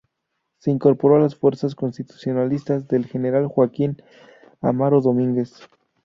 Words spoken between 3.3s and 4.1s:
Joaquín